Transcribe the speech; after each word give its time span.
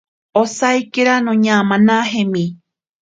Osaikira 0.41 1.13
noñamanajemi. 1.25 2.43